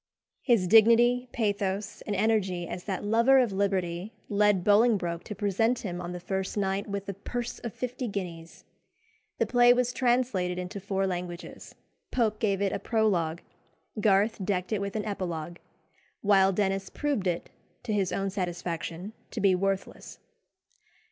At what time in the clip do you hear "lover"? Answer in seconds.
3.03-3.37